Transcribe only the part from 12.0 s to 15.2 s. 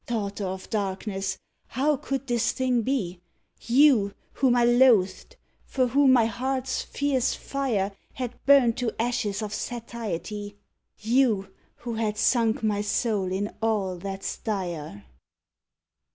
sunk my soul in all that's dire!